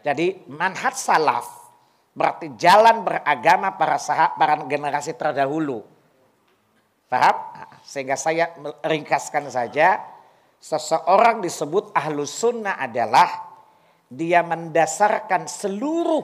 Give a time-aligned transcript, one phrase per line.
[0.00, 1.46] Jadi manhaj salaf
[2.16, 5.86] berarti jalan beragama para sahabat, para generasi terdahulu.
[7.10, 7.36] Paham?
[7.82, 9.98] Sehingga saya ringkaskan saja,
[10.62, 13.50] seseorang disebut ahlus sunnah adalah
[14.10, 16.22] dia mendasarkan seluruh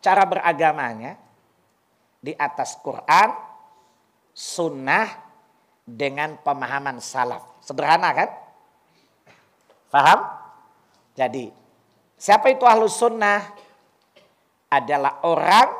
[0.00, 1.14] cara beragamanya
[2.20, 3.28] di atas Quran,
[4.32, 5.08] sunnah
[5.84, 7.60] dengan pemahaman salaf.
[7.60, 8.30] Sederhana kan?
[9.90, 10.20] Faham?
[11.18, 11.59] Jadi
[12.20, 13.40] siapa itu ahlus sunnah?
[14.70, 15.72] Adalah orang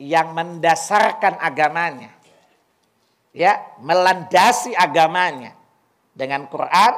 [0.00, 2.10] yang mendasarkan agamanya.
[3.30, 5.54] Ya, melandasi agamanya
[6.10, 6.92] dengan Quran,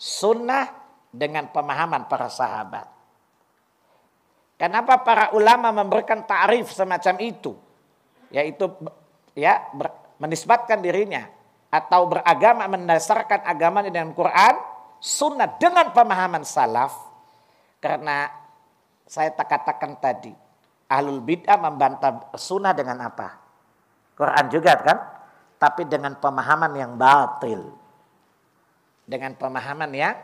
[0.00, 0.72] sunnah
[1.12, 2.88] dengan pemahaman para sahabat.
[4.56, 7.52] Kenapa para ulama memberikan tarif semacam itu?
[8.32, 8.72] Yaitu
[9.36, 11.28] ya ber, menisbatkan dirinya
[11.68, 14.56] atau beragama mendasarkan agamanya dengan Quran,
[14.96, 17.05] sunnah dengan pemahaman salaf.
[17.86, 18.26] Karena
[19.06, 20.34] saya tak katakan tadi,
[20.90, 23.38] ahlul bid'ah membantah sunnah dengan apa?
[24.18, 24.98] Quran juga kan?
[25.54, 27.70] Tapi dengan pemahaman yang batil.
[29.06, 30.18] Dengan pemahaman yang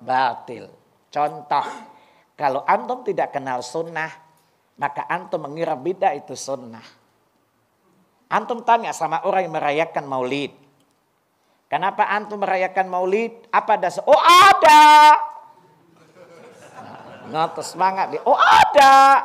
[0.00, 0.72] batil.
[1.12, 1.68] Contoh,
[2.32, 4.08] kalau antum tidak kenal sunnah,
[4.80, 6.82] maka antum mengira bid'ah itu sunnah.
[8.32, 10.56] Antum tanya sama orang yang merayakan maulid.
[11.68, 13.36] Kenapa antum merayakan maulid?
[13.52, 14.00] Apa dasar?
[14.08, 15.12] Oh ada.
[17.32, 18.20] Ngotos semangat dia.
[18.28, 19.24] Oh ada.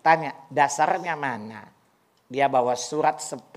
[0.00, 1.68] Tanya, dasarnya mana?
[2.24, 3.52] Dia bawa surat 10.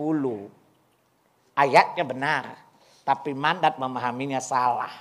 [1.56, 2.60] Ayatnya benar.
[3.08, 4.92] Tapi mandat memahaminya salah.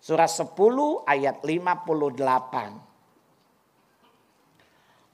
[0.00, 0.48] Surah 10
[1.04, 2.88] ayat 58.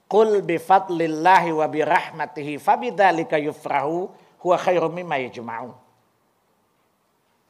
[0.07, 4.07] Qul bifadlillahi wa birahmatihi fabidzalika yufrahu
[4.39, 5.75] huwa khairum mimma yajma'un.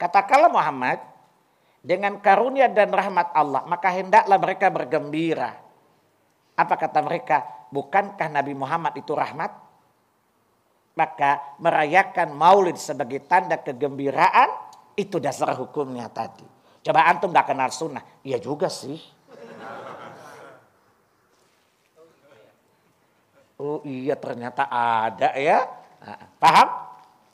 [0.02, 0.97] Katakanlah Muhammad,
[1.88, 5.55] dengan karunia dan rahmat Allah, maka hendaklah mereka bergembira.
[6.59, 7.47] Apa kata mereka?
[7.71, 9.55] Bukankah Nabi Muhammad itu rahmat?
[10.99, 14.52] Maka merayakan maulid sebagai tanda kegembiraan,
[14.99, 16.43] itu dasar hukumnya tadi.
[16.83, 18.03] Coba antum gak kenal sunnah.
[18.20, 18.99] Iya juga sih.
[23.64, 25.64] Oh iya ternyata ada ya.
[26.36, 26.67] Paham?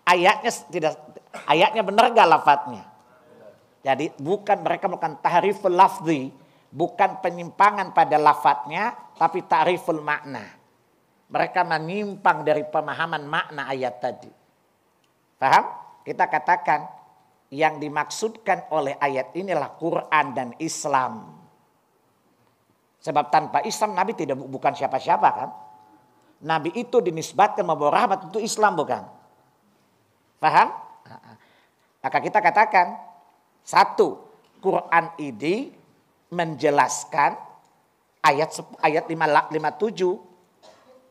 [0.05, 0.93] Ayatnya tidak
[1.49, 2.92] ayatnya benar gak lafadznya?
[3.83, 6.31] Jadi bukan mereka bukan tahriful lafzi,
[6.71, 10.47] bukan penyimpangan pada lafadznya, tapi ta'riful makna.
[11.27, 14.31] Mereka menyimpang dari pemahaman makna ayat tadi.
[15.35, 15.65] Paham?
[16.07, 16.87] Kita katakan
[17.51, 21.43] yang dimaksudkan oleh ayat inilah Quran dan Islam.
[23.03, 25.49] Sebab tanpa Islam Nabi tidak bukan siapa-siapa kan.
[26.43, 29.03] Nabi itu dinisbatkan membawa rahmat untuk Islam bukan.
[30.39, 30.67] Paham?
[32.03, 33.12] Maka kita katakan
[33.63, 34.19] satu
[34.59, 35.71] Quran ini
[36.31, 37.35] menjelaskan
[38.23, 38.51] ayat
[38.83, 40.33] ayat 57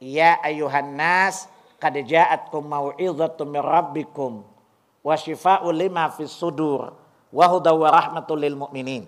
[0.02, 1.46] Ya ayuhan nas
[1.78, 4.42] qad ja'atkum mau'izatun min rabbikum
[5.02, 6.90] wa syifa'ul lima fis sudur
[7.30, 9.06] wa hudaw wa rahmatul lil mu'minin.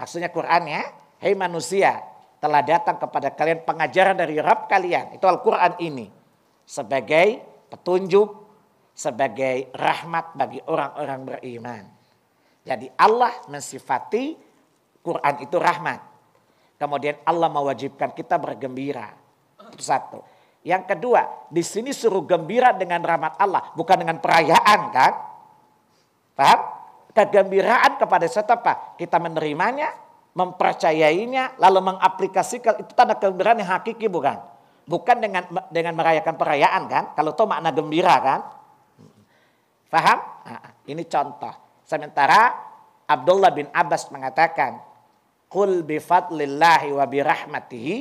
[0.00, 0.82] Maksudnya Quran ya,
[1.20, 2.00] hei manusia,
[2.40, 5.16] telah datang kepada kalian pengajaran dari Rabb kalian.
[5.16, 6.08] Itu Al-Quran ini.
[6.64, 7.40] Sebagai
[7.72, 8.28] petunjuk,
[8.92, 11.95] sebagai rahmat bagi orang-orang beriman.
[12.66, 14.34] Jadi Allah mensifati
[15.06, 16.02] Quran itu rahmat.
[16.76, 19.14] Kemudian Allah mewajibkan kita bergembira.
[19.70, 20.20] Itu satu.
[20.66, 25.12] Yang kedua, di sini suruh gembira dengan rahmat Allah, bukan dengan perayaan kan?
[26.34, 26.60] Paham?
[27.14, 28.98] Kegembiraan kepada siapa?
[28.98, 29.94] Kita menerimanya,
[30.34, 34.42] mempercayainya, lalu mengaplikasikan itu tanda kegembiraan yang hakiki bukan?
[34.90, 37.04] Bukan dengan dengan merayakan perayaan kan?
[37.14, 38.40] Kalau itu makna gembira kan?
[39.86, 40.18] Paham?
[40.44, 41.65] Nah, ini contoh.
[41.86, 42.52] Sementara
[43.06, 44.82] Abdullah bin Abbas mengatakan,
[45.46, 47.94] "Qul bi fadlillahi wa bi rahmatihi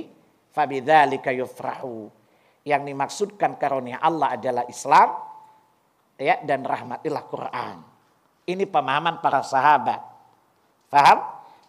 [0.49, 2.25] fabidzalika yufrahu."
[2.65, 5.13] yang dimaksudkan karunia Allah adalah Islam
[6.17, 7.77] ya dan rahmatilah Quran.
[8.49, 10.01] Ini pemahaman para sahabat.
[10.89, 11.17] Faham?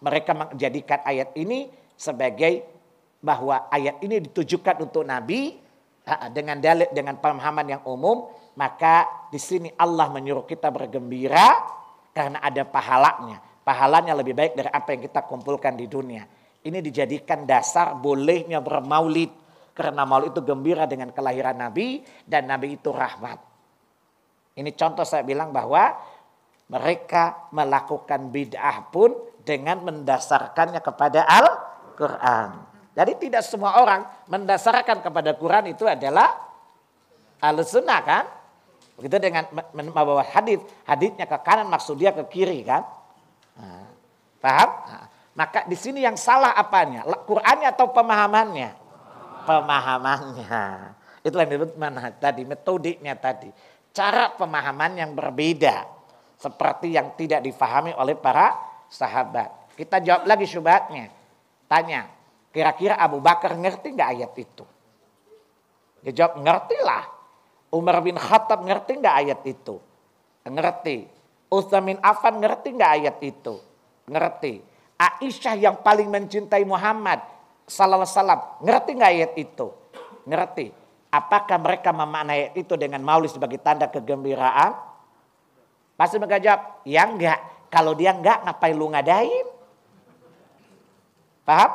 [0.01, 2.65] Mereka menjadikan ayat ini sebagai
[3.21, 5.57] bahwa ayat ini ditujukan untuk Nabi
[6.33, 11.49] dengan dalil dengan pemahaman yang umum, maka di sini Allah menyuruh kita bergembira
[12.17, 13.37] karena ada pahalanya.
[13.61, 16.25] Pahalanya lebih baik dari apa yang kita kumpulkan di dunia.
[16.65, 19.29] Ini dijadikan dasar bolehnya bermaulid
[19.77, 23.37] karena maulid itu gembira dengan kelahiran Nabi dan Nabi itu rahmat.
[24.57, 25.93] Ini contoh saya bilang bahwa
[26.73, 29.13] mereka melakukan bid'ah pun
[29.45, 32.49] dengan mendasarkannya kepada Al-Quran.
[32.97, 36.33] Jadi tidak semua orang mendasarkan kepada Quran itu adalah
[37.37, 38.25] al-sunnah kan.
[38.97, 39.45] Begitu dengan
[39.77, 42.81] membawa hadis, hadisnya ke kanan maksud dia ke kiri kan.
[43.55, 43.85] Nah,
[44.41, 44.69] paham?
[44.89, 45.05] Nah,
[45.37, 47.05] Maka di sini yang salah apanya?
[47.05, 48.73] Qurannya atau pemahamannya?
[49.45, 50.65] Pemahamannya.
[51.21, 53.53] Itulah yang disebut manhaj tadi, metodiknya tadi.
[53.93, 55.85] Cara pemahaman yang berbeda.
[56.41, 58.57] Seperti yang tidak difahami oleh para
[58.89, 59.77] sahabat.
[59.77, 61.13] Kita jawab lagi syubhatnya.
[61.69, 62.09] Tanya,
[62.49, 64.65] kira-kira Abu Bakar ngerti nggak ayat itu?
[66.01, 67.05] Dia jawab, ngerti lah.
[67.71, 69.75] Umar bin Khattab ngerti nggak ayat itu?
[70.47, 71.07] Ngerti.
[71.51, 73.59] Utsman bin Affan ngerti nggak ayat itu?
[74.07, 74.63] Ngerti.
[74.97, 77.21] Aisyah yang paling mencintai Muhammad
[77.67, 79.67] sallallahu wasallam ngerti nggak ayat itu?
[80.23, 80.67] Ngerti.
[81.11, 84.75] Apakah mereka memaknai ayat itu dengan maulid sebagai tanda kegembiraan?
[85.97, 87.39] Pasti mereka jawab, ya enggak.
[87.67, 89.47] Kalau dia enggak ngapain lu ngadain?
[91.43, 91.71] Paham?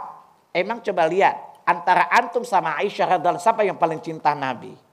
[0.52, 4.91] Emang coba lihat antara antum sama Aisyah radhiallahu siapa yang paling cinta Nabi?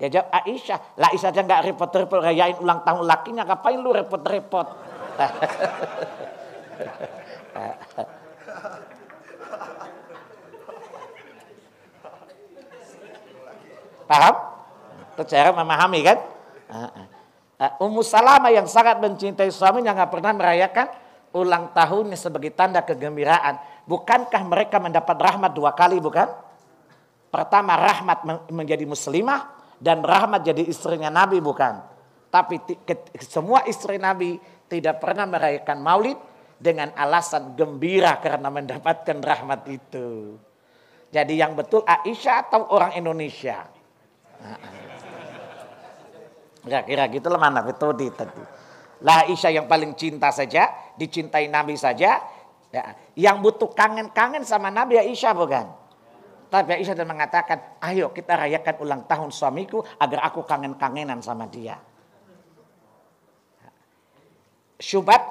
[0.00, 0.78] Dia jawab Aisyah.
[0.98, 4.66] Lah Aisyah aja nggak repot-repot rayain ulang tahun lakinya, ngapain lu repot-repot?
[14.08, 14.34] Paham?
[15.12, 16.18] Itu cara memahami kan?
[17.78, 20.90] Ummu Salama yang sangat mencintai suaminya nggak pernah merayakan
[21.32, 23.86] ulang tahunnya sebagai tanda kegembiraan.
[23.86, 26.26] Bukankah mereka mendapat rahmat dua kali bukan?
[27.32, 31.82] Pertama rahmat menjadi muslimah dan rahmat jadi istrinya Nabi bukan.
[32.30, 32.62] Tapi
[33.18, 34.38] semua istri Nabi
[34.70, 36.16] tidak pernah merayakan maulid
[36.56, 40.38] dengan alasan gembira karena mendapatkan rahmat itu.
[41.12, 43.68] Jadi yang betul Aisyah atau orang Indonesia?
[46.62, 48.40] Kira-kira gitu lah mana metode tadi.
[49.02, 52.22] Lah Aisyah yang paling cinta saja, dicintai Nabi saja.
[52.72, 52.96] Ya.
[53.12, 55.81] Yang butuh kangen-kangen sama Nabi Aisyah bukan?
[56.52, 61.80] Tapi Aisyah dan mengatakan, ayo kita rayakan ulang tahun suamiku agar aku kangen-kangenan sama dia.
[64.76, 65.24] Syubat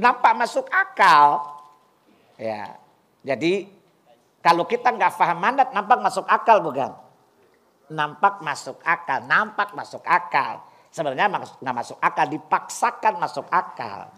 [0.00, 1.44] nampak masuk akal.
[2.40, 2.80] Ya,
[3.20, 3.68] jadi
[4.40, 6.96] kalau kita nggak paham mandat nampak masuk akal bukan?
[7.92, 10.64] Nampak masuk akal, nampak masuk akal.
[10.88, 11.28] Sebenarnya
[11.60, 14.08] nggak masuk akal, dipaksakan masuk akal.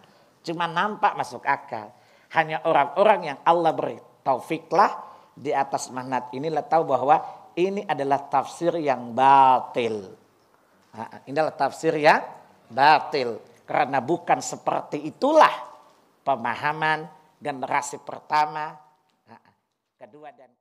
[0.46, 1.90] Cuma nampak masuk akal.
[2.30, 7.20] Hanya orang-orang yang Allah beri taufiklah di atas manat inilah tahu bahwa
[7.58, 10.10] ini adalah tafsir yang batil.
[10.94, 12.22] Nah, ini adalah tafsir yang
[12.70, 13.38] batil.
[13.66, 15.52] Karena bukan seperti itulah
[16.22, 17.06] pemahaman
[17.38, 18.74] generasi pertama,
[19.98, 20.52] kedua dan